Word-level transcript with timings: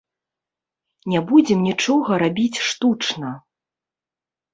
Не 1.11 1.19
будзем 1.31 1.59
нічога 1.67 2.11
рабіць 2.23 2.61
штучна. 2.69 3.29